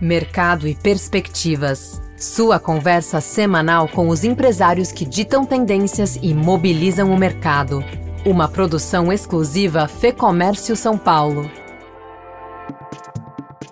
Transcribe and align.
Mercado 0.00 0.66
e 0.66 0.74
Perspectivas. 0.74 2.00
Sua 2.16 2.58
conversa 2.58 3.20
semanal 3.20 3.88
com 3.88 4.08
os 4.08 4.24
empresários 4.24 4.90
que 4.90 5.04
ditam 5.04 5.44
tendências 5.44 6.18
e 6.22 6.34
mobilizam 6.34 7.12
o 7.12 7.18
mercado. 7.18 7.84
Uma 8.24 8.48
produção 8.48 9.12
exclusiva 9.12 9.88
Fê 9.88 10.12
Comércio 10.12 10.76
São 10.76 10.96
Paulo. 10.96 11.50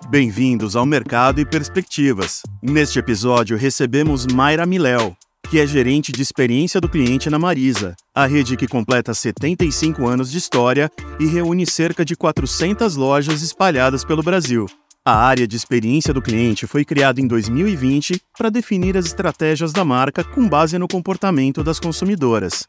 Bem-vindos 0.09 0.75
ao 0.75 0.85
Mercado 0.85 1.39
e 1.39 1.45
Perspectivas. 1.45 2.43
Neste 2.61 2.99
episódio 2.99 3.57
recebemos 3.57 4.25
Mayra 4.25 4.65
Miléo, 4.65 5.15
que 5.49 5.59
é 5.59 5.65
gerente 5.65 6.11
de 6.11 6.21
experiência 6.21 6.81
do 6.81 6.89
cliente 6.89 7.29
na 7.29 7.39
Marisa, 7.39 7.95
a 8.13 8.25
rede 8.25 8.57
que 8.57 8.67
completa 8.67 9.13
75 9.13 10.07
anos 10.07 10.31
de 10.31 10.37
história 10.37 10.89
e 11.19 11.25
reúne 11.25 11.65
cerca 11.65 12.03
de 12.03 12.15
400 12.15 12.95
lojas 12.95 13.41
espalhadas 13.41 14.03
pelo 14.03 14.23
Brasil. 14.23 14.65
A 15.03 15.15
área 15.15 15.47
de 15.47 15.55
experiência 15.55 16.13
do 16.13 16.21
cliente 16.21 16.67
foi 16.67 16.85
criada 16.85 17.19
em 17.19 17.25
2020 17.25 18.21
para 18.37 18.51
definir 18.51 18.95
as 18.95 19.07
estratégias 19.07 19.73
da 19.73 19.83
marca 19.83 20.23
com 20.23 20.47
base 20.47 20.77
no 20.77 20.87
comportamento 20.87 21.63
das 21.63 21.79
consumidoras. 21.79 22.67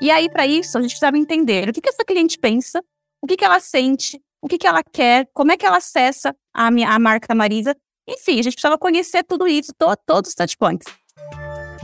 E 0.00 0.10
aí, 0.10 0.30
para 0.30 0.46
isso, 0.46 0.78
a 0.78 0.80
gente 0.80 0.92
precisava 0.92 1.18
entender 1.18 1.68
o 1.68 1.74
que, 1.74 1.82
que 1.82 1.90
essa 1.90 2.02
cliente 2.06 2.38
pensa, 2.38 2.82
o 3.20 3.26
que, 3.26 3.36
que 3.36 3.44
ela 3.44 3.60
sente, 3.60 4.18
o 4.40 4.48
que, 4.48 4.56
que 4.56 4.66
ela 4.66 4.82
quer, 4.82 5.28
como 5.34 5.52
é 5.52 5.58
que 5.58 5.66
ela 5.66 5.76
acessa 5.76 6.34
a, 6.54 6.70
minha, 6.70 6.88
a 6.88 6.98
marca 6.98 7.28
da 7.28 7.34
Marisa. 7.34 7.76
Enfim, 8.08 8.40
a 8.40 8.42
gente 8.42 8.54
precisava 8.54 8.78
conhecer 8.78 9.22
tudo 9.22 9.46
isso, 9.46 9.74
to, 9.78 9.94
todos 10.06 10.30
os 10.30 10.34
touchpoints. 10.34 10.86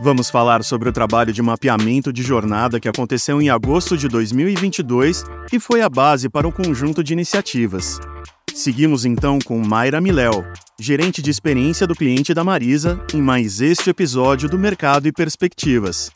Vamos 0.01 0.31
falar 0.31 0.65
sobre 0.65 0.89
o 0.89 0.93
trabalho 0.95 1.31
de 1.31 1.43
mapeamento 1.43 2.11
de 2.11 2.23
jornada 2.23 2.81
que 2.81 2.89
aconteceu 2.89 3.41
em 3.43 3.51
agosto 3.51 3.99
de 3.99 4.09
2022 4.09 5.25
e 5.53 5.61
foi 5.61 5.83
a 5.83 5.91
base 5.91 6.31
para 6.31 6.49
o 6.49 6.53
conjunto 6.53 7.05
de 7.05 7.13
iniciativas. 7.13 8.01
Seguimos 8.55 9.07
então 9.07 9.39
com 9.39 9.59
Mayra 9.59 10.01
Miléo, 10.01 10.45
gerente 10.79 11.23
de 11.23 11.31
experiência 11.31 11.87
do 11.87 11.95
cliente 11.95 12.35
da 12.35 12.45
Marisa, 12.45 13.05
em 13.15 13.21
mais 13.21 13.63
este 13.63 13.89
episódio 13.89 14.49
do 14.49 14.59
Mercado 14.59 15.09
e 15.09 15.13
Perspectivas. 15.13 16.11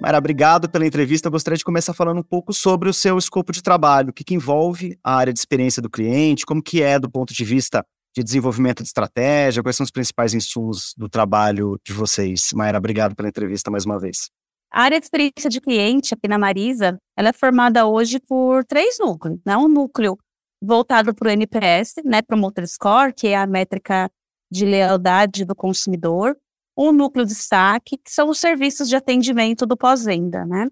Mayra, 0.00 0.18
obrigado 0.18 0.68
pela 0.68 0.86
entrevista. 0.86 1.28
Eu 1.28 1.32
gostaria 1.32 1.56
de 1.56 1.64
começar 1.64 1.94
falando 1.94 2.18
um 2.18 2.22
pouco 2.22 2.52
sobre 2.52 2.90
o 2.90 2.94
seu 2.94 3.16
escopo 3.16 3.52
de 3.52 3.62
trabalho, 3.62 4.10
o 4.10 4.12
que, 4.12 4.22
que 4.22 4.34
envolve 4.34 4.98
a 5.02 5.16
área 5.16 5.32
de 5.32 5.38
experiência 5.38 5.80
do 5.80 5.88
cliente, 5.88 6.44
como 6.44 6.62
que 6.62 6.82
é 6.82 6.98
do 6.98 7.10
ponto 7.10 7.32
de 7.32 7.44
vista 7.44 7.82
de 8.14 8.22
desenvolvimento 8.22 8.82
de 8.82 8.88
estratégia, 8.88 9.62
quais 9.62 9.76
são 9.76 9.84
os 9.84 9.90
principais 9.90 10.34
insumos 10.34 10.92
do 10.96 11.08
trabalho 11.08 11.78
de 11.84 11.92
vocês. 11.94 12.50
Mayra, 12.54 12.78
obrigado 12.78 13.16
pela 13.16 13.28
entrevista 13.28 13.70
mais 13.70 13.86
uma 13.86 13.98
vez. 13.98 14.30
A 14.70 14.82
área 14.82 15.00
de 15.00 15.06
experiência 15.06 15.48
de 15.48 15.60
cliente 15.60 16.12
aqui 16.12 16.28
na 16.28 16.38
Marisa, 16.38 16.98
ela 17.16 17.30
é 17.30 17.32
formada 17.32 17.86
hoje 17.86 18.20
por 18.20 18.62
três 18.64 18.98
núcleos, 19.00 19.38
né? 19.46 19.56
Um 19.56 19.68
núcleo 19.68 20.18
voltado 20.66 21.14
para 21.14 21.28
o 21.28 21.30
NPS, 21.30 21.94
né, 22.04 22.20
Promoter 22.20 22.66
Score, 22.66 23.12
que 23.14 23.28
é 23.28 23.36
a 23.36 23.46
métrica 23.46 24.10
de 24.50 24.64
lealdade 24.64 25.44
do 25.44 25.54
consumidor, 25.54 26.36
um 26.76 26.92
núcleo 26.92 27.24
de 27.24 27.34
saque, 27.34 27.96
que 27.96 28.10
são 28.10 28.28
os 28.28 28.38
serviços 28.38 28.88
de 28.88 28.96
atendimento 28.96 29.64
do 29.64 29.76
pós-venda, 29.76 30.44
né? 30.44 30.68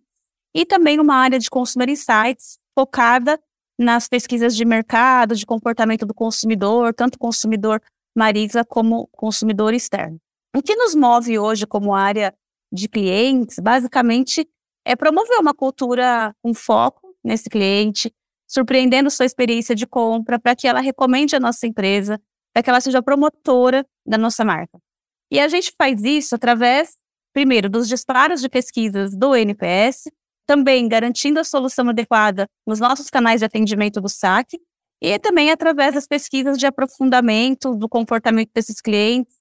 E 0.55 0.67
também 0.67 1.01
uma 1.01 1.17
área 1.17 1.39
de 1.39 1.49
Consumer 1.49 1.89
Insights, 1.89 2.59
focada 2.75 3.41
nas 3.79 4.09
pesquisas 4.09 4.55
de 4.55 4.65
mercado, 4.65 5.35
de 5.35 5.47
comportamento 5.47 6.05
do 6.07 6.15
consumidor, 6.15 6.93
tanto 6.95 7.19
consumidor 7.19 7.81
Marisa 8.17 8.65
como 8.65 9.09
consumidor 9.09 9.75
externo. 9.75 10.21
O 10.57 10.63
que 10.63 10.77
nos 10.77 10.95
move 10.95 11.37
hoje 11.39 11.67
como 11.67 11.95
área 11.95 12.33
de 12.73 12.89
clientes, 12.89 13.59
basicamente, 13.59 14.49
é 14.85 14.95
promover 14.95 15.41
uma 15.41 15.55
cultura 15.55 16.35
com 16.41 16.55
foco 16.55 17.15
nesse 17.25 17.49
cliente, 17.49 18.13
surpreendendo 18.55 19.11
sua 19.11 19.27
experiência 19.27 19.75
de 19.75 19.85
compra, 19.85 20.39
para 20.39 20.55
que 20.55 20.69
ela 20.69 20.79
recomende 20.79 21.35
a 21.35 21.41
nossa 21.41 21.67
empresa, 21.67 22.21
para 22.53 22.63
que 22.63 22.71
ela 22.71 22.81
seja 22.81 23.03
promotora 23.03 23.85
da 24.07 24.17
nossa 24.17 24.45
marca. 24.45 24.79
E 25.29 25.41
a 25.41 25.49
gente 25.49 25.73
faz 25.77 26.01
isso 26.05 26.37
através, 26.37 26.97
primeiro, 27.33 27.69
dos 27.69 27.89
disparos 27.89 28.41
de 28.41 28.49
pesquisas 28.49 29.17
do 29.17 29.35
NPS, 29.35 30.05
também 30.47 30.87
garantindo 30.87 31.41
a 31.41 31.45
solução 31.45 31.89
adequada 31.89 32.47
nos 32.65 32.79
nossos 32.79 33.11
canais 33.11 33.41
de 33.41 33.47
atendimento 33.47 34.01
do 34.01 34.09
SAC, 34.09 34.57
e 35.03 35.19
também 35.19 35.51
através 35.51 35.95
das 35.95 36.07
pesquisas 36.07 36.57
de 36.57 36.65
aprofundamento 36.65 37.75
do 37.75 37.89
comportamento 37.89 38.51
desses 38.55 38.81
clientes, 38.81 39.35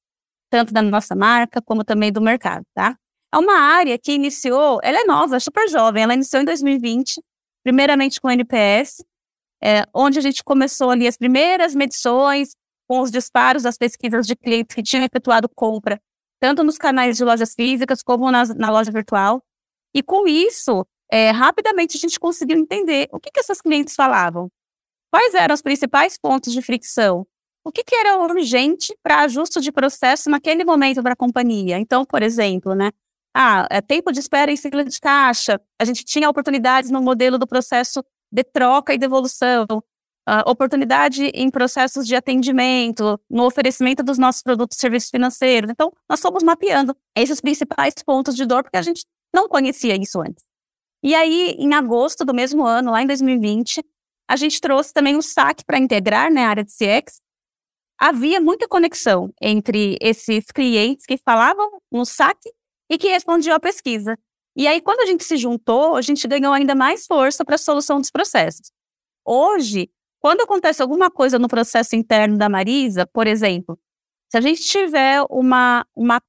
tanto 0.49 0.73
da 0.73 0.81
nossa 0.81 1.15
marca 1.15 1.61
como 1.61 1.83
também 1.83 2.11
do 2.11 2.19
mercado, 2.19 2.65
tá? 2.73 2.97
É 3.31 3.37
uma 3.37 3.59
área 3.59 3.97
que 3.99 4.11
iniciou, 4.11 4.79
ela 4.83 4.99
é 4.99 5.03
nova, 5.03 5.35
é 5.35 5.39
super 5.39 5.69
jovem, 5.69 6.01
ela 6.01 6.15
iniciou 6.15 6.41
em 6.41 6.45
2020, 6.45 7.21
primeiramente 7.63 8.19
com 8.19 8.27
o 8.27 8.31
NPS, 8.31 9.03
é, 9.63 9.83
onde 9.93 10.19
a 10.19 10.21
gente 10.21 10.43
começou 10.43 10.89
ali 10.89 11.07
as 11.07 11.17
primeiras 11.17 11.73
medições 11.73 12.51
com 12.87 12.99
os 12.99 13.09
disparos 13.09 13.63
das 13.63 13.77
pesquisas 13.77 14.27
de 14.27 14.35
clientes 14.35 14.75
que 14.75 14.83
tinham 14.83 15.05
efetuado 15.05 15.47
compra, 15.47 15.99
tanto 16.39 16.63
nos 16.63 16.77
canais 16.77 17.15
de 17.15 17.23
lojas 17.23 17.55
físicas 17.55 18.03
como 18.03 18.29
nas, 18.29 18.53
na 18.53 18.69
loja 18.69 18.91
virtual. 18.91 19.41
E 19.95 20.03
com 20.03 20.27
isso, 20.27 20.85
é, 21.09 21.31
rapidamente 21.31 21.95
a 21.95 21.99
gente 21.99 22.19
conseguiu 22.19 22.57
entender 22.57 23.07
o 23.11 23.19
que, 23.19 23.31
que 23.31 23.39
essas 23.39 23.61
clientes 23.61 23.95
falavam. 23.95 24.49
Quais 25.11 25.33
eram 25.33 25.53
os 25.53 25.61
principais 25.61 26.17
pontos 26.17 26.51
de 26.51 26.61
fricção? 26.61 27.25
O 27.63 27.71
que, 27.71 27.83
que 27.83 27.95
era 27.95 28.17
urgente 28.17 28.93
para 29.01 29.21
ajuste 29.21 29.61
de 29.61 29.71
processo 29.71 30.29
naquele 30.29 30.65
momento 30.65 31.01
para 31.01 31.13
a 31.13 31.15
companhia? 31.15 31.77
Então, 31.77 32.03
por 32.03 32.21
exemplo, 32.21 32.75
né, 32.75 32.91
ah, 33.33 33.67
é 33.71 33.81
tempo 33.81 34.11
de 34.11 34.19
espera 34.19 34.51
em 34.51 34.57
fila 34.57 34.83
de 34.83 34.99
caixa. 34.99 35.59
A 35.79 35.85
gente 35.85 36.05
tinha 36.05 36.29
oportunidades 36.29 36.91
no 36.91 37.01
modelo 37.01 37.37
do 37.37 37.47
processo 37.47 38.03
de 38.31 38.43
troca 38.43 38.93
e 38.93 38.97
devolução, 38.97 39.65
uh, 39.71 40.49
oportunidade 40.49 41.25
em 41.33 41.49
processos 41.49 42.07
de 42.07 42.15
atendimento, 42.15 43.19
no 43.29 43.45
oferecimento 43.45 44.03
dos 44.03 44.17
nossos 44.17 44.43
produtos 44.43 44.77
e 44.77 44.81
serviços 44.81 45.09
financeiros. 45.09 45.71
Então, 45.71 45.91
nós 46.09 46.19
fomos 46.19 46.43
mapeando 46.43 46.95
esses 47.15 47.41
principais 47.41 47.95
pontos 48.05 48.35
de 48.35 48.45
dor, 48.45 48.63
porque 48.63 48.77
a 48.77 48.81
gente 48.81 49.03
não 49.33 49.47
conhecia 49.47 49.95
isso 49.95 50.21
antes. 50.21 50.43
E 51.03 51.15
aí, 51.15 51.55
em 51.57 51.73
agosto 51.73 52.23
do 52.23 52.33
mesmo 52.33 52.63
ano, 52.65 52.91
lá 52.91 53.01
em 53.01 53.07
2020, 53.07 53.83
a 54.29 54.35
gente 54.35 54.61
trouxe 54.61 54.93
também 54.93 55.15
o 55.17 55.21
SAC 55.21 55.63
para 55.65 55.77
integrar 55.77 56.31
né, 56.31 56.45
a 56.45 56.49
área 56.49 56.63
de 56.63 56.71
CX. 56.71 57.21
Havia 57.99 58.39
muita 58.39 58.67
conexão 58.67 59.33
entre 59.41 59.97
esses 60.01 60.45
clientes 60.45 61.05
que 61.05 61.17
falavam 61.17 61.81
no 61.91 62.05
SAC 62.05 62.39
e 62.93 62.97
que 62.97 63.07
respondiam 63.07 63.55
à 63.55 63.59
pesquisa. 63.59 64.15
E 64.55 64.67
aí, 64.67 64.79
quando 64.79 64.99
a 64.99 65.07
gente 65.07 65.23
se 65.23 65.35
juntou, 65.35 65.95
a 65.95 66.01
gente 66.01 66.27
ganhou 66.27 66.53
ainda 66.53 66.75
mais 66.75 67.07
força 67.07 67.43
para 67.43 67.55
a 67.55 67.57
solução 67.57 67.99
dos 67.99 68.11
processos. 68.11 68.71
Hoje, 69.25 69.89
quando 70.19 70.41
acontece 70.41 70.79
alguma 70.79 71.09
coisa 71.09 71.39
no 71.39 71.47
processo 71.47 71.95
interno 71.95 72.37
da 72.37 72.47
Marisa, 72.47 73.07
por 73.07 73.25
exemplo, 73.25 73.79
se 74.31 74.37
a 74.37 74.41
gente 74.41 74.61
tiver 74.61 75.25
uma, 75.27 75.83
uma 75.95 76.21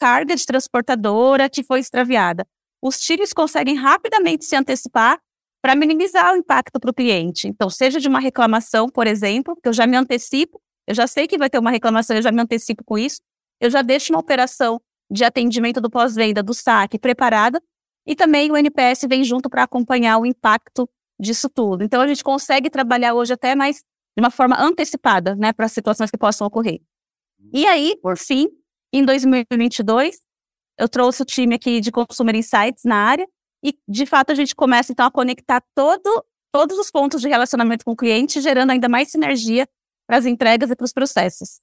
carga 0.00 0.34
de 0.34 0.44
transportadora 0.44 1.48
que 1.48 1.62
foi 1.62 1.78
extraviada, 1.78 2.44
os 2.82 2.98
times 2.98 3.32
conseguem 3.32 3.76
rapidamente 3.76 4.44
se 4.44 4.56
antecipar 4.56 5.20
para 5.62 5.76
minimizar 5.76 6.34
o 6.34 6.36
impacto 6.36 6.80
para 6.80 6.90
o 6.90 6.94
cliente. 6.94 7.46
Então, 7.46 7.70
seja 7.70 8.00
de 8.00 8.08
uma 8.08 8.18
reclamação, 8.18 8.88
por 8.88 9.06
exemplo, 9.06 9.54
que 9.62 9.68
eu 9.68 9.72
já 9.72 9.86
me 9.86 9.96
antecipo, 9.96 10.60
eu 10.84 10.96
já 10.96 11.06
sei 11.06 11.28
que 11.28 11.38
vai 11.38 11.48
ter 11.48 11.60
uma 11.60 11.70
reclamação, 11.70 12.16
eu 12.16 12.22
já 12.22 12.32
me 12.32 12.42
antecipo 12.42 12.82
com 12.82 12.98
isso, 12.98 13.20
eu 13.60 13.70
já 13.70 13.82
deixo 13.82 14.12
uma 14.12 14.18
operação 14.18 14.80
de 15.12 15.24
atendimento 15.24 15.80
do 15.80 15.90
pós-venda 15.90 16.42
do 16.42 16.54
SAC 16.54 16.98
preparada, 16.98 17.62
e 18.06 18.16
também 18.16 18.50
o 18.50 18.56
NPS 18.56 19.02
vem 19.08 19.22
junto 19.22 19.50
para 19.50 19.62
acompanhar 19.62 20.18
o 20.18 20.26
impacto 20.26 20.88
disso 21.20 21.48
tudo. 21.48 21.84
Então, 21.84 22.00
a 22.00 22.06
gente 22.06 22.24
consegue 22.24 22.70
trabalhar 22.70 23.14
hoje 23.14 23.34
até 23.34 23.54
mais 23.54 23.76
de 24.16 24.20
uma 24.20 24.30
forma 24.30 24.60
antecipada, 24.60 25.36
né, 25.36 25.52
para 25.52 25.68
situações 25.68 26.10
que 26.10 26.18
possam 26.18 26.46
ocorrer. 26.46 26.80
E 27.52 27.66
aí, 27.66 27.96
por 28.02 28.16
fim, 28.16 28.48
em 28.92 29.04
2022, 29.04 30.18
eu 30.78 30.88
trouxe 30.88 31.22
o 31.22 31.24
time 31.24 31.54
aqui 31.54 31.80
de 31.80 31.92
Consumer 31.92 32.34
Insights 32.34 32.84
na 32.84 32.96
área, 32.96 33.28
e 33.64 33.76
de 33.86 34.06
fato 34.06 34.32
a 34.32 34.34
gente 34.34 34.54
começa 34.54 34.92
então 34.92 35.06
a 35.06 35.10
conectar 35.10 35.62
todo, 35.74 36.24
todos 36.50 36.76
os 36.78 36.90
pontos 36.90 37.20
de 37.20 37.28
relacionamento 37.28 37.84
com 37.84 37.92
o 37.92 37.96
cliente, 37.96 38.40
gerando 38.40 38.70
ainda 38.70 38.88
mais 38.88 39.10
sinergia 39.10 39.68
para 40.06 40.16
as 40.16 40.26
entregas 40.26 40.70
e 40.70 40.76
para 40.76 40.84
os 40.84 40.92
processos. 40.92 41.60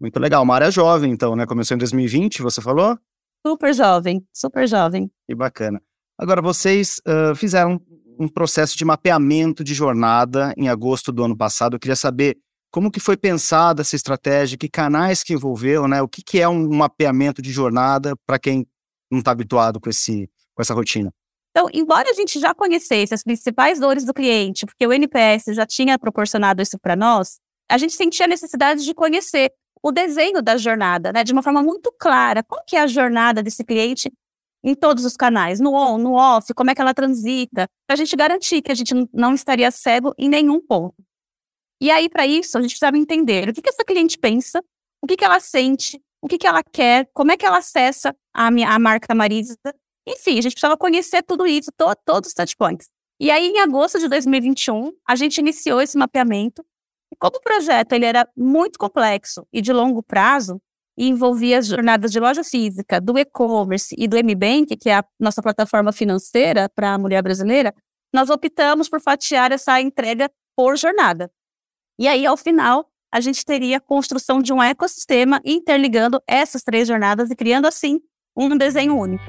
Muito 0.00 0.18
legal. 0.18 0.42
Uma 0.42 0.54
área 0.54 0.70
jovem, 0.70 1.12
então, 1.12 1.36
né? 1.36 1.46
Começou 1.46 1.74
em 1.74 1.78
2020, 1.78 2.42
você 2.42 2.60
falou? 2.60 2.98
Super 3.46 3.74
jovem, 3.74 4.26
super 4.32 4.66
jovem. 4.66 5.10
Que 5.28 5.34
bacana. 5.34 5.80
Agora, 6.18 6.40
vocês 6.40 7.00
uh, 7.06 7.34
fizeram 7.34 7.80
um 8.18 8.28
processo 8.28 8.76
de 8.76 8.84
mapeamento 8.84 9.64
de 9.64 9.74
jornada 9.74 10.54
em 10.56 10.68
agosto 10.68 11.12
do 11.12 11.24
ano 11.24 11.36
passado. 11.36 11.74
Eu 11.74 11.80
queria 11.80 11.96
saber 11.96 12.38
como 12.70 12.90
que 12.90 13.00
foi 13.00 13.16
pensada 13.16 13.82
essa 13.82 13.96
estratégia, 13.96 14.58
que 14.58 14.68
canais 14.68 15.22
que 15.22 15.32
envolveu, 15.32 15.86
né? 15.86 16.02
O 16.02 16.08
que, 16.08 16.22
que 16.22 16.40
é 16.40 16.48
um 16.48 16.68
mapeamento 16.74 17.40
de 17.40 17.52
jornada 17.52 18.14
para 18.26 18.38
quem 18.38 18.66
não 19.10 19.20
está 19.20 19.30
habituado 19.30 19.80
com, 19.80 19.88
esse, 19.88 20.28
com 20.54 20.62
essa 20.62 20.74
rotina? 20.74 21.12
Então, 21.50 21.68
embora 21.72 22.10
a 22.10 22.14
gente 22.14 22.40
já 22.40 22.52
conhecesse 22.52 23.14
as 23.14 23.22
principais 23.22 23.78
dores 23.78 24.04
do 24.04 24.12
cliente, 24.12 24.66
porque 24.66 24.84
o 24.84 24.92
NPS 24.92 25.54
já 25.54 25.64
tinha 25.64 25.96
proporcionado 25.96 26.60
isso 26.60 26.76
para 26.80 26.96
nós, 26.96 27.38
a 27.70 27.78
gente 27.78 27.92
sentia 27.92 28.26
a 28.26 28.28
necessidade 28.28 28.84
de 28.84 28.92
conhecer 28.92 29.52
o 29.84 29.92
desenho 29.92 30.40
da 30.40 30.56
jornada, 30.56 31.12
né, 31.12 31.22
de 31.22 31.34
uma 31.34 31.42
forma 31.42 31.62
muito 31.62 31.92
clara. 31.92 32.42
Qual 32.42 32.64
que 32.66 32.74
é 32.74 32.80
a 32.80 32.86
jornada 32.86 33.42
desse 33.42 33.62
cliente 33.62 34.10
em 34.64 34.74
todos 34.74 35.04
os 35.04 35.14
canais, 35.14 35.60
no 35.60 35.74
on, 35.74 35.98
no 35.98 36.14
off, 36.14 36.54
como 36.54 36.70
é 36.70 36.74
que 36.74 36.80
ela 36.80 36.94
transita, 36.94 37.68
para 37.86 37.92
a 37.92 37.96
gente 37.96 38.16
garantir 38.16 38.62
que 38.62 38.72
a 38.72 38.74
gente 38.74 38.94
não 39.12 39.34
estaria 39.34 39.70
cego 39.70 40.14
em 40.16 40.26
nenhum 40.26 40.58
ponto. 40.58 40.94
E 41.78 41.90
aí, 41.90 42.08
para 42.08 42.26
isso, 42.26 42.56
a 42.56 42.62
gente 42.62 42.70
precisava 42.70 42.96
entender 42.96 43.46
o 43.46 43.52
que, 43.52 43.60
que 43.60 43.68
essa 43.68 43.84
cliente 43.84 44.16
pensa, 44.16 44.64
o 45.02 45.06
que, 45.06 45.18
que 45.18 45.24
ela 45.24 45.38
sente, 45.38 46.00
o 46.22 46.28
que, 46.28 46.38
que 46.38 46.46
ela 46.46 46.62
quer, 46.62 47.10
como 47.12 47.30
é 47.30 47.36
que 47.36 47.44
ela 47.44 47.58
acessa 47.58 48.16
a, 48.32 48.50
minha, 48.50 48.70
a 48.70 48.78
marca 48.78 49.14
Marisa. 49.14 49.58
Enfim, 50.08 50.38
a 50.38 50.40
gente 50.40 50.52
precisava 50.52 50.78
conhecer 50.78 51.22
tudo 51.22 51.46
isso, 51.46 51.70
to, 51.76 51.94
todos 52.06 52.28
os 52.28 52.34
touchpoints. 52.34 52.88
E 53.20 53.30
aí, 53.30 53.48
em 53.48 53.60
agosto 53.60 53.98
de 53.98 54.08
2021, 54.08 54.92
a 55.06 55.14
gente 55.14 55.36
iniciou 55.36 55.82
esse 55.82 55.98
mapeamento. 55.98 56.64
Como 57.18 57.36
o 57.36 57.40
projeto 57.40 57.92
ele 57.92 58.04
era 58.04 58.28
muito 58.36 58.78
complexo 58.78 59.46
e 59.52 59.60
de 59.60 59.72
longo 59.72 60.02
prazo, 60.02 60.60
e 60.96 61.08
envolvia 61.08 61.58
as 61.58 61.66
jornadas 61.66 62.12
de 62.12 62.20
loja 62.20 62.44
física, 62.44 63.00
do 63.00 63.18
e-commerce 63.18 63.94
e 63.98 64.06
do 64.06 64.16
MBank, 64.16 64.76
que 64.76 64.88
é 64.88 64.98
a 64.98 65.04
nossa 65.18 65.42
plataforma 65.42 65.92
financeira 65.92 66.68
para 66.68 66.94
a 66.94 66.98
mulher 66.98 67.22
brasileira, 67.22 67.74
nós 68.12 68.30
optamos 68.30 68.88
por 68.88 69.00
fatiar 69.00 69.50
essa 69.50 69.80
entrega 69.80 70.30
por 70.56 70.76
jornada. 70.76 71.30
E 71.98 72.06
aí, 72.06 72.24
ao 72.24 72.36
final, 72.36 72.88
a 73.12 73.20
gente 73.20 73.44
teria 73.44 73.78
a 73.78 73.80
construção 73.80 74.40
de 74.40 74.52
um 74.52 74.62
ecossistema 74.62 75.40
interligando 75.44 76.22
essas 76.26 76.62
três 76.62 76.86
jornadas 76.86 77.30
e 77.30 77.36
criando, 77.36 77.66
assim, 77.66 78.00
um 78.36 78.56
desenho 78.56 78.96
único. 78.96 79.24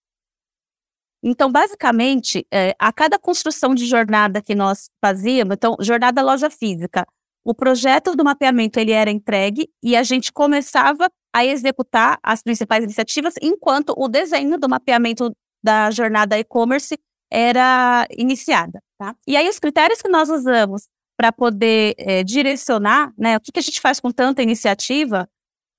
Então, 1.22 1.50
basicamente, 1.50 2.46
é, 2.52 2.74
a 2.78 2.92
cada 2.92 3.19
construção 3.19 3.74
de 3.74 3.86
jornada 3.86 4.42
que 4.42 4.54
nós 4.54 4.90
fazíamos, 5.00 5.54
então, 5.54 5.76
jornada 5.80 6.20
loja 6.20 6.50
física, 6.50 7.06
o 7.44 7.54
projeto 7.54 8.14
do 8.16 8.24
mapeamento 8.24 8.78
ele 8.78 8.92
era 8.92 9.10
entregue 9.10 9.69
e 9.82 9.96
a 9.96 10.02
gente 10.02 10.32
começava 10.32 11.08
a 11.34 11.44
executar 11.44 12.19
as 12.22 12.42
principais 12.42 12.84
iniciativas, 12.84 13.34
enquanto 13.40 13.94
o 13.96 14.08
desenho 14.08 14.58
do 14.58 14.69
mapeamento 14.69 15.32
da 15.62 15.90
jornada 15.90 16.38
e-commerce 16.38 16.98
era 17.30 18.06
iniciada. 18.16 18.80
Tá? 18.98 19.14
E 19.26 19.36
aí 19.36 19.48
os 19.48 19.58
critérios 19.58 20.02
que 20.02 20.08
nós 20.08 20.28
usamos 20.28 20.88
para 21.16 21.32
poder 21.32 21.94
é, 21.98 22.22
direcionar, 22.22 23.12
né, 23.16 23.36
o 23.36 23.40
que, 23.40 23.52
que 23.52 23.60
a 23.60 23.62
gente 23.62 23.80
faz 23.80 24.00
com 24.00 24.10
tanta 24.10 24.42
iniciativa, 24.42 25.28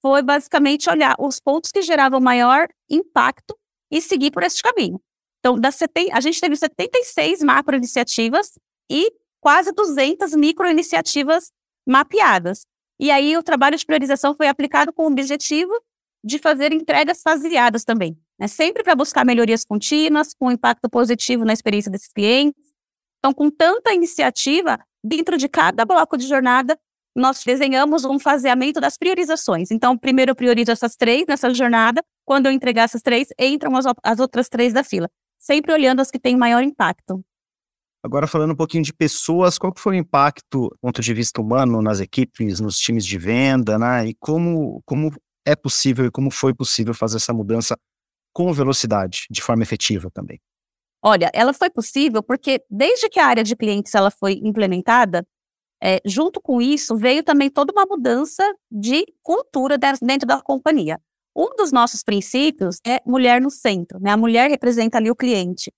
foi 0.02 0.22
basicamente 0.22 0.90
olhar 0.90 1.16
os 1.20 1.40
pontos 1.40 1.72
que 1.72 1.82
geravam 1.82 2.20
maior 2.20 2.68
impacto 2.90 3.58
e 3.92 4.02
seguir 4.02 4.32
por 4.32 4.44
esse 4.44 4.62
caminho. 4.62 5.00
Então, 5.44 5.60
das 5.60 5.78
a 6.14 6.22
gente 6.22 6.40
teve 6.40 6.56
76 6.56 7.44
macro 7.44 7.76
iniciativas 7.76 8.52
e 8.90 9.12
quase 9.42 9.74
200 9.74 10.34
microiniciativas 10.36 11.52
mapeadas. 11.86 12.66
E 12.98 13.12
aí 13.12 13.36
o 13.36 13.44
trabalho 13.44 13.78
de 13.78 13.86
priorização 13.86 14.34
foi 14.34 14.48
aplicado 14.48 14.94
com 14.94 15.04
o 15.04 15.08
objetivo 15.08 15.74
de 16.24 16.40
fazer 16.40 16.72
entregas 16.72 17.22
faseadas 17.22 17.84
também, 17.84 18.18
né? 18.40 18.48
sempre 18.48 18.82
para 18.84 18.96
buscar 18.96 19.26
melhorias 19.26 19.66
contínuas, 19.66 20.34
com 20.34 20.50
impacto 20.50 20.90
positivo 20.90 21.44
na 21.44 21.52
experiência 21.52 21.92
desses 21.92 22.14
clientes. 22.14 22.64
Então, 23.20 23.34
com 23.34 23.50
tanta 23.50 23.94
iniciativa, 23.94 24.80
dentro 25.04 25.36
de 25.36 25.50
cada 25.50 25.84
bloco 25.84 26.16
de 26.16 26.26
jornada, 26.26 26.80
nós 27.14 27.44
desenhamos 27.44 28.06
um 28.06 28.18
faseamento 28.18 28.80
das 28.80 28.98
priorizações. 28.98 29.72
Então, 29.72 29.98
primeiro 29.98 30.32
eu 30.32 30.36
priorizo 30.36 30.72
essas 30.72 30.96
três 30.96 31.26
nessa 31.28 31.54
jornada, 31.54 32.02
quando 32.26 32.46
eu 32.46 32.52
entregar 32.54 32.84
essas 32.84 33.02
três, 33.02 33.28
entram 33.38 33.76
as, 33.76 33.86
as 34.02 34.20
outras 34.20 34.48
três 34.48 34.72
da 34.72 34.84
fila, 34.84 35.10
sempre 35.44 35.74
olhando 35.74 36.00
as 36.00 36.10
que 36.10 36.18
têm 36.18 36.38
maior 36.38 36.64
impacto. 36.64 37.22
Agora 38.02 38.28
falando 38.28 38.52
um 38.52 38.56
pouquinho 38.56 38.84
de 38.84 38.94
pessoas, 38.94 39.58
qual 39.58 39.74
foi 39.78 39.96
o 39.96 40.00
impacto 40.00 40.70
do 40.70 40.78
ponto 40.82 41.02
de 41.02 41.14
vista 41.14 41.42
humano 41.42 41.82
nas 41.82 42.00
equipes, 42.00 42.60
nos 42.60 42.78
times 42.78 43.06
de 43.06 43.18
venda, 43.18 43.78
né? 43.78 44.08
E 44.08 44.16
como, 44.16 44.82
como 44.86 45.12
é 45.46 45.56
possível 45.56 46.06
e 46.06 46.12
como 46.12 46.32
foi 46.32 46.54
possível 46.54 46.94
fazer 46.94 47.18
essa 47.18 47.34
mudança 47.34 47.78
com 48.34 48.52
velocidade, 48.52 49.26
de 49.30 49.42
forma 49.42 49.64
efetiva 49.64 50.10
também? 50.12 50.40
Olha, 51.02 51.30
ela 51.34 51.54
foi 51.54 51.70
possível 51.70 52.24
porque 52.24 52.64
desde 52.70 53.10
que 53.10 53.20
a 53.20 53.28
área 53.28 53.44
de 53.44 53.56
clientes 53.56 53.94
ela 53.94 54.10
foi 54.10 54.40
implementada, 54.44 55.26
é, 55.82 56.00
junto 56.06 56.42
com 56.42 56.62
isso 56.62 56.96
veio 56.96 57.24
também 57.24 57.50
toda 57.50 57.74
uma 57.74 57.86
mudança 57.86 58.44
de 58.72 59.06
cultura 59.22 59.78
dentro 59.78 60.26
da 60.26 60.42
companhia. 60.42 61.00
Um 61.36 61.56
dos 61.56 61.72
nossos 61.72 62.04
princípios 62.04 62.78
é 62.86 63.00
mulher 63.06 63.42
no 63.42 63.50
centro, 63.50 64.00
né? 64.00 64.12
A 64.12 64.18
mulher 64.18 64.50
representa 64.50 64.98
ali 64.98 65.10
o 65.10 65.16
cliente. 65.16 65.72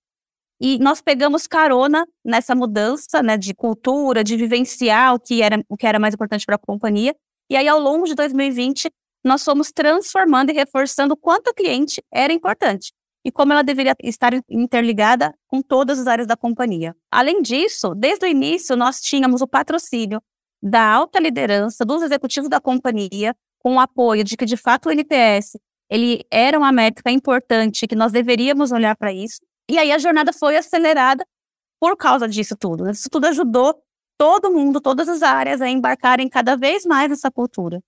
E 0.60 0.78
nós 0.80 1.02
pegamos 1.02 1.48
carona 1.48 2.08
nessa 2.24 2.56
mudança 2.56 3.22
né, 3.22 3.38
de 3.38 3.54
cultura, 3.54 4.24
de 4.24 4.38
vivenciar 4.38 5.14
o 5.14 5.20
que 5.20 5.42
era, 5.42 5.62
o 5.68 5.76
que 5.76 5.86
era 5.86 6.00
mais 6.00 6.14
importante 6.14 6.46
para 6.46 6.56
a 6.56 6.60
companhia. 6.60 7.14
E 7.50 7.58
aí, 7.58 7.68
ao 7.68 7.80
longo 7.80 8.06
de 8.06 8.16
2020, 8.16 8.90
nós 9.24 9.44
fomos 9.44 9.72
transformando 9.72 10.52
e 10.52 10.54
reforçando 10.54 11.14
o 11.14 11.18
quanto 11.18 11.50
o 11.50 11.54
cliente 11.54 12.02
era 12.14 12.32
importante 12.32 12.94
e 13.26 13.32
como 13.32 13.52
ela 13.52 13.64
deveria 13.64 13.96
estar 14.04 14.34
interligada 14.50 15.34
com 15.48 15.62
todas 15.62 16.00
as 16.00 16.06
áreas 16.06 16.28
da 16.28 16.38
companhia. 16.38 16.96
Além 17.12 17.42
disso, 17.42 17.96
desde 17.96 18.26
o 18.26 18.30
início, 18.30 18.76
nós 18.76 19.02
tínhamos 19.02 19.42
o 19.42 19.48
patrocínio 19.48 20.22
da 20.62 20.88
alta 20.88 21.20
liderança, 21.20 21.84
dos 21.84 22.04
executivos 22.04 22.50
da 22.50 22.62
companhia, 22.62 23.36
com 23.66 23.78
o 23.78 23.80
apoio 23.80 24.24
de 24.24 24.38
que, 24.38 24.46
de 24.46 24.56
fato, 24.56 24.90
o 24.90 24.92
NPS 24.92 25.58
ele 25.90 26.24
era 26.30 26.56
uma 26.56 26.72
métrica 26.72 27.10
importante, 27.10 27.88
que 27.88 27.96
nós 27.96 28.12
deveríamos 28.12 28.72
olhar 28.72 28.96
para 28.96 29.12
isso. 29.12 29.42
E 29.68 29.80
aí 29.80 29.92
a 29.92 29.98
jornada 29.98 30.32
foi 30.32 30.56
acelerada 30.56 31.26
por 31.80 31.98
causa 31.98 32.28
disso 32.28 32.56
tudo. 32.56 32.88
Isso 32.88 33.10
tudo 33.10 33.26
ajudou 33.26 33.74
todo 34.20 34.52
mundo, 34.52 34.80
todas 34.80 35.10
as 35.10 35.24
áreas 35.24 35.62
a 35.62 35.68
embarcarem 35.68 36.30
cada 36.30 36.56
vez 36.56 36.86
mais 36.86 37.10
nessa 37.10 37.32
cultura. 37.32 37.82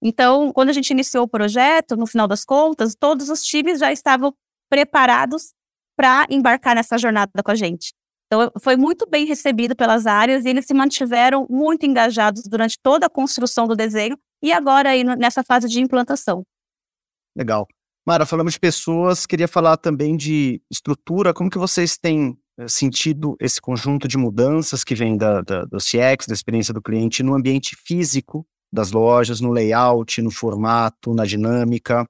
Então, 0.00 0.52
quando 0.52 0.68
a 0.68 0.72
gente 0.72 0.90
iniciou 0.90 1.24
o 1.24 1.28
projeto, 1.28 1.96
no 1.96 2.06
final 2.06 2.28
das 2.28 2.44
contas, 2.44 2.94
todos 2.94 3.28
os 3.28 3.42
times 3.42 3.80
já 3.80 3.90
estavam 3.90 4.32
preparados 4.70 5.52
para 5.96 6.24
embarcar 6.30 6.76
nessa 6.76 6.96
jornada 6.96 7.42
com 7.44 7.50
a 7.50 7.56
gente. 7.56 7.92
Então, 8.26 8.52
foi 8.60 8.76
muito 8.76 9.08
bem 9.08 9.26
recebido 9.26 9.74
pelas 9.74 10.06
áreas 10.06 10.44
e 10.44 10.50
eles 10.50 10.66
se 10.66 10.74
mantiveram 10.74 11.48
muito 11.50 11.84
engajados 11.84 12.44
durante 12.44 12.78
toda 12.80 13.06
a 13.06 13.10
construção 13.10 13.66
do 13.66 13.74
desenho 13.74 14.16
e 14.42 14.52
agora 14.52 14.90
aí 14.90 15.04
nessa 15.04 15.42
fase 15.42 15.68
de 15.68 15.80
implantação. 15.80 16.44
Legal. 17.36 17.66
Mara, 18.06 18.24
falamos 18.24 18.52
de 18.52 18.60
pessoas, 18.60 19.26
queria 19.26 19.48
falar 19.48 19.76
também 19.76 20.16
de 20.16 20.62
estrutura. 20.70 21.34
Como 21.34 21.50
que 21.50 21.58
vocês 21.58 21.98
têm 21.98 22.38
eh, 22.56 22.68
sentido 22.68 23.36
esse 23.40 23.60
conjunto 23.60 24.06
de 24.06 24.16
mudanças 24.16 24.84
que 24.84 24.94
vem 24.94 25.16
da, 25.16 25.40
da, 25.40 25.64
do 25.64 25.78
CX, 25.78 26.26
da 26.28 26.34
experiência 26.34 26.72
do 26.72 26.80
cliente, 26.80 27.22
no 27.22 27.34
ambiente 27.34 27.74
físico 27.74 28.46
das 28.72 28.92
lojas, 28.92 29.40
no 29.40 29.50
layout, 29.50 30.22
no 30.22 30.30
formato, 30.30 31.14
na 31.14 31.24
dinâmica? 31.24 32.06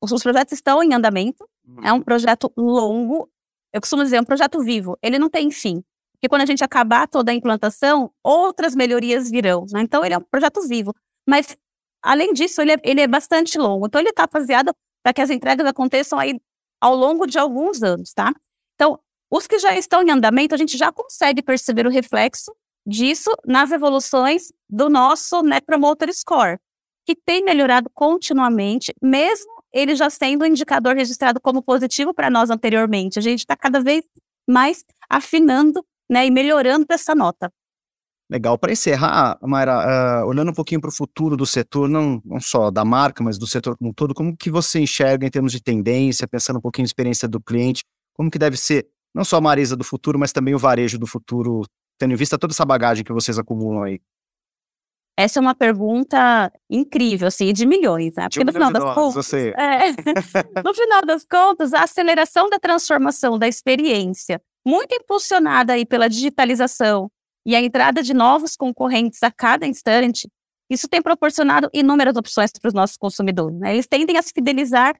Os 0.00 0.22
projetos 0.22 0.52
estão 0.52 0.82
em 0.82 0.94
andamento. 0.94 1.48
É 1.82 1.92
um 1.92 2.00
projeto 2.00 2.52
longo. 2.56 3.28
Eu 3.72 3.80
costumo 3.80 4.02
dizer, 4.02 4.16
é 4.16 4.20
um 4.20 4.24
projeto 4.24 4.62
vivo. 4.62 4.96
Ele 5.02 5.18
não 5.18 5.28
tem 5.28 5.50
fim. 5.50 5.82
Porque 6.12 6.28
quando 6.28 6.42
a 6.42 6.46
gente 6.46 6.64
acabar 6.64 7.06
toda 7.06 7.30
a 7.30 7.34
implantação, 7.34 8.10
outras 8.24 8.74
melhorias 8.74 9.30
virão. 9.30 9.66
Né? 9.70 9.82
Então, 9.82 10.04
ele 10.04 10.14
é 10.14 10.18
um 10.18 10.22
projeto 10.22 10.66
vivo. 10.66 10.94
Mas, 11.28 11.56
além 12.02 12.32
disso, 12.32 12.62
ele 12.62 12.72
é, 12.72 12.76
ele 12.82 13.00
é 13.02 13.06
bastante 13.06 13.58
longo. 13.58 13.86
Então, 13.86 14.00
ele 14.00 14.08
está 14.08 14.26
baseado 14.26 14.72
para 15.02 15.12
que 15.12 15.20
as 15.20 15.28
entregas 15.28 15.66
aconteçam 15.66 16.18
aí 16.18 16.40
ao 16.80 16.94
longo 16.94 17.26
de 17.26 17.38
alguns 17.38 17.82
anos, 17.82 18.14
tá? 18.14 18.32
Então, 18.74 18.98
os 19.30 19.46
que 19.46 19.58
já 19.58 19.76
estão 19.76 20.02
em 20.02 20.10
andamento, 20.10 20.54
a 20.54 20.58
gente 20.58 20.78
já 20.78 20.90
consegue 20.90 21.42
perceber 21.42 21.86
o 21.86 21.90
reflexo 21.90 22.50
disso 22.86 23.30
nas 23.44 23.70
evoluções 23.70 24.50
do 24.70 24.88
nosso 24.88 25.42
Net 25.42 25.66
Promoter 25.66 26.10
Score, 26.14 26.58
que 27.06 27.14
tem 27.14 27.44
melhorado 27.44 27.90
continuamente, 27.92 28.94
mesmo 29.02 29.52
ele 29.70 29.94
já 29.94 30.08
sendo 30.08 30.44
um 30.44 30.46
indicador 30.46 30.96
registrado 30.96 31.38
como 31.40 31.62
positivo 31.62 32.14
para 32.14 32.30
nós 32.30 32.48
anteriormente. 32.48 33.18
A 33.18 33.22
gente 33.22 33.40
está 33.40 33.54
cada 33.54 33.80
vez 33.80 34.02
mais 34.48 34.82
afinando 35.10 35.84
né, 36.08 36.26
e 36.26 36.30
melhorando 36.30 36.86
essa 36.88 37.14
nota. 37.14 37.52
Legal. 38.30 38.58
Para 38.58 38.72
encerrar, 38.72 39.38
Mayra, 39.42 40.22
uh, 40.22 40.28
olhando 40.28 40.50
um 40.50 40.54
pouquinho 40.54 40.80
para 40.80 40.90
o 40.90 40.92
futuro 40.92 41.34
do 41.36 41.46
setor, 41.46 41.88
não, 41.88 42.20
não 42.24 42.38
só 42.38 42.70
da 42.70 42.84
marca, 42.84 43.24
mas 43.24 43.38
do 43.38 43.46
setor 43.46 43.76
como 43.76 43.90
um 43.90 43.92
todo, 43.92 44.12
como 44.12 44.36
que 44.36 44.50
você 44.50 44.80
enxerga 44.80 45.26
em 45.26 45.30
termos 45.30 45.50
de 45.50 45.62
tendência, 45.62 46.28
pensando 46.28 46.58
um 46.58 46.60
pouquinho 46.60 46.84
na 46.84 46.88
experiência 46.88 47.26
do 47.26 47.40
cliente, 47.40 47.82
como 48.12 48.30
que 48.30 48.38
deve 48.38 48.58
ser 48.58 48.86
não 49.14 49.24
só 49.24 49.36
a 49.38 49.40
Marisa 49.40 49.74
do 49.74 49.82
futuro, 49.82 50.18
mas 50.18 50.30
também 50.30 50.54
o 50.54 50.58
varejo 50.58 50.98
do 50.98 51.06
futuro, 51.06 51.62
tendo 51.98 52.12
em 52.12 52.16
vista 52.16 52.38
toda 52.38 52.52
essa 52.52 52.66
bagagem 52.66 53.02
que 53.02 53.12
vocês 53.12 53.38
acumulam 53.38 53.82
aí? 53.82 54.00
Essa 55.18 55.40
é 55.40 55.42
uma 55.42 55.54
pergunta 55.54 56.52
incrível, 56.70 57.26
assim, 57.26 57.52
de 57.52 57.66
milhões, 57.66 58.14
né? 58.14 58.28
Porque 58.28 58.44
no 58.44 58.52
final 58.52 58.70
das 58.70 58.94
contas. 58.94 59.32
É, 59.32 59.90
no 60.64 60.72
final 60.74 61.02
das 61.04 61.24
contas, 61.24 61.74
a 61.74 61.82
aceleração 61.82 62.48
da 62.48 62.58
transformação 62.58 63.36
da 63.36 63.48
experiência, 63.48 64.40
muito 64.64 64.94
impulsionada 64.94 65.72
aí 65.72 65.84
pela 65.84 66.08
digitalização 66.08 67.10
e 67.48 67.56
a 67.56 67.62
entrada 67.62 68.02
de 68.02 68.12
novos 68.12 68.54
concorrentes 68.54 69.22
a 69.22 69.30
cada 69.30 69.66
instante, 69.66 70.30
isso 70.68 70.86
tem 70.86 71.00
proporcionado 71.00 71.70
inúmeras 71.72 72.14
opções 72.14 72.52
para 72.52 72.68
os 72.68 72.74
nossos 72.74 72.98
consumidores. 72.98 73.58
Né? 73.58 73.72
Eles 73.72 73.86
tendem 73.86 74.18
a 74.18 74.22
se 74.22 74.34
fidelizar 74.34 74.94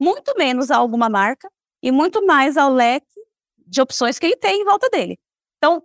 muito 0.00 0.34
menos 0.38 0.70
a 0.70 0.78
alguma 0.78 1.10
marca 1.10 1.46
e 1.82 1.92
muito 1.92 2.24
mais 2.24 2.56
ao 2.56 2.72
leque 2.72 3.20
de 3.66 3.82
opções 3.82 4.18
que 4.18 4.24
ele 4.24 4.36
tem 4.36 4.62
em 4.62 4.64
volta 4.64 4.88
dele. 4.88 5.18
Então, 5.58 5.82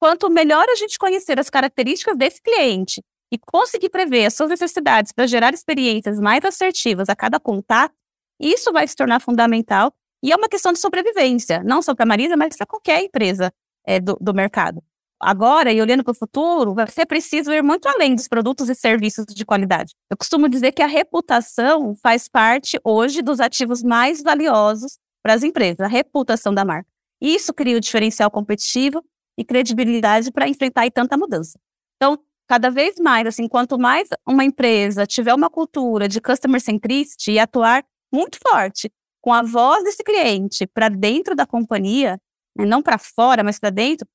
quanto 0.00 0.30
melhor 0.30 0.66
a 0.70 0.74
gente 0.74 0.98
conhecer 0.98 1.38
as 1.38 1.50
características 1.50 2.16
desse 2.16 2.40
cliente 2.40 3.02
e 3.30 3.36
conseguir 3.36 3.90
prever 3.90 4.24
as 4.24 4.32
suas 4.32 4.48
necessidades 4.48 5.12
para 5.12 5.26
gerar 5.26 5.52
experiências 5.52 6.18
mais 6.18 6.42
assertivas 6.46 7.10
a 7.10 7.14
cada 7.14 7.38
contato, 7.38 7.94
isso 8.40 8.72
vai 8.72 8.88
se 8.88 8.96
tornar 8.96 9.20
fundamental 9.20 9.92
e 10.22 10.32
é 10.32 10.36
uma 10.36 10.48
questão 10.48 10.72
de 10.72 10.78
sobrevivência, 10.78 11.62
não 11.62 11.82
só 11.82 11.94
para 11.94 12.04
a 12.04 12.08
Marisa, 12.08 12.38
mas 12.38 12.56
para 12.56 12.66
qualquer 12.66 13.02
empresa 13.02 13.52
é, 13.86 14.00
do, 14.00 14.16
do 14.18 14.32
mercado. 14.32 14.82
Agora, 15.20 15.72
e 15.72 15.80
olhando 15.80 16.04
para 16.04 16.12
o 16.12 16.14
futuro, 16.14 16.74
vai 16.74 16.88
ser 16.88 17.04
preciso 17.04 17.52
ir 17.52 17.62
muito 17.62 17.88
além 17.88 18.14
dos 18.14 18.28
produtos 18.28 18.68
e 18.68 18.74
serviços 18.74 19.24
de 19.26 19.44
qualidade. 19.44 19.94
Eu 20.08 20.16
costumo 20.16 20.48
dizer 20.48 20.72
que 20.72 20.82
a 20.82 20.86
reputação 20.86 21.94
faz 21.96 22.28
parte 22.28 22.78
hoje 22.84 23.20
dos 23.20 23.40
ativos 23.40 23.82
mais 23.82 24.22
valiosos 24.22 24.98
para 25.22 25.34
as 25.34 25.42
empresas, 25.42 25.80
a 25.80 25.88
reputação 25.88 26.54
da 26.54 26.64
marca. 26.64 26.88
Isso 27.20 27.52
cria 27.52 27.76
o 27.76 27.80
diferencial 27.80 28.30
competitivo 28.30 29.02
e 29.36 29.44
credibilidade 29.44 30.30
para 30.30 30.48
enfrentar 30.48 30.88
tanta 30.92 31.16
mudança. 31.16 31.58
Então, 31.96 32.16
cada 32.48 32.70
vez 32.70 32.94
mais, 33.00 33.26
assim, 33.26 33.48
quanto 33.48 33.76
mais 33.76 34.08
uma 34.26 34.44
empresa 34.44 35.04
tiver 35.04 35.34
uma 35.34 35.50
cultura 35.50 36.08
de 36.08 36.20
customer 36.20 36.60
centricity 36.60 37.32
e 37.32 37.38
atuar 37.40 37.84
muito 38.12 38.38
forte 38.40 38.90
com 39.20 39.32
a 39.32 39.42
voz 39.42 39.82
desse 39.82 40.02
cliente 40.02 40.66
para 40.66 40.88
dentro 40.88 41.34
da 41.34 41.44
companhia, 41.44 42.20
né, 42.56 42.64
não 42.64 42.80
para 42.80 42.98
fora, 42.98 43.42
mas 43.42 43.58
para 43.58 43.70
dentro, 43.70 44.06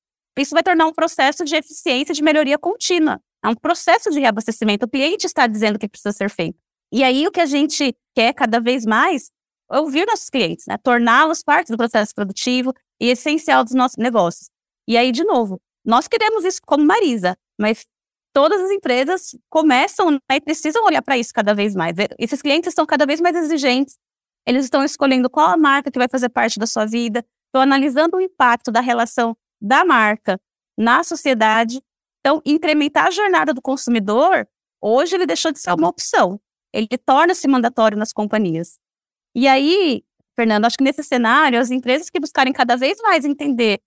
isso 0.42 0.54
vai 0.54 0.62
tornar 0.62 0.86
um 0.86 0.92
processo 0.92 1.44
de 1.44 1.54
eficiência, 1.54 2.14
de 2.14 2.22
melhoria 2.22 2.58
contínua. 2.58 3.20
É 3.44 3.48
um 3.48 3.54
processo 3.54 4.10
de 4.10 4.18
reabastecimento. 4.18 4.86
O 4.86 4.88
cliente 4.88 5.26
está 5.26 5.46
dizendo 5.46 5.78
que 5.78 5.88
precisa 5.88 6.12
ser 6.12 6.30
feito. 6.30 6.58
E 6.92 7.02
aí, 7.04 7.26
o 7.26 7.30
que 7.30 7.40
a 7.40 7.46
gente 7.46 7.94
quer 8.14 8.32
cada 8.32 8.60
vez 8.60 8.86
mais 8.86 9.30
é 9.70 9.78
ouvir 9.78 10.06
nossos 10.06 10.30
clientes, 10.30 10.66
né? 10.66 10.78
torná-los 10.78 11.42
parte 11.42 11.70
do 11.70 11.76
processo 11.76 12.14
produtivo 12.14 12.72
e 13.00 13.08
essencial 13.08 13.64
dos 13.64 13.74
nossos 13.74 13.96
negócios. 13.96 14.50
E 14.88 14.96
aí, 14.96 15.10
de 15.10 15.24
novo, 15.24 15.60
nós 15.84 16.08
queremos 16.08 16.44
isso 16.44 16.60
como 16.64 16.84
Marisa, 16.84 17.36
mas 17.58 17.86
todas 18.32 18.60
as 18.60 18.70
empresas 18.70 19.36
começam 19.48 20.10
né, 20.10 20.18
e 20.36 20.40
precisam 20.40 20.84
olhar 20.84 21.02
para 21.02 21.16
isso 21.16 21.32
cada 21.32 21.54
vez 21.54 21.74
mais. 21.74 21.96
Esses 22.18 22.42
clientes 22.42 22.68
estão 22.68 22.84
cada 22.84 23.06
vez 23.06 23.20
mais 23.20 23.36
exigentes, 23.36 23.96
eles 24.46 24.64
estão 24.64 24.84
escolhendo 24.84 25.30
qual 25.30 25.50
a 25.50 25.56
marca 25.56 25.90
que 25.90 25.98
vai 25.98 26.08
fazer 26.08 26.28
parte 26.28 26.58
da 26.58 26.66
sua 26.66 26.84
vida, 26.84 27.24
estão 27.46 27.62
analisando 27.62 28.16
o 28.16 28.20
impacto 28.20 28.70
da 28.70 28.80
relação 28.80 29.36
da 29.64 29.84
marca 29.84 30.38
na 30.76 31.02
sociedade. 31.02 31.80
Então, 32.20 32.42
incrementar 32.44 33.06
a 33.06 33.10
jornada 33.10 33.54
do 33.54 33.62
consumidor, 33.62 34.46
hoje 34.80 35.14
ele 35.14 35.26
deixou 35.26 35.50
de 35.50 35.58
ser 35.58 35.72
uma 35.72 35.88
opção. 35.88 36.40
Ele 36.72 36.86
torna-se 37.04 37.48
mandatório 37.48 37.96
nas 37.96 38.12
companhias. 38.12 38.78
E 39.34 39.48
aí, 39.48 40.04
Fernando, 40.36 40.66
acho 40.66 40.76
que 40.76 40.84
nesse 40.84 41.02
cenário, 41.02 41.58
as 41.58 41.70
empresas 41.70 42.10
que 42.10 42.20
buscarem 42.20 42.52
cada 42.52 42.76
vez 42.76 42.98
mais 43.00 43.24
entender 43.24 43.80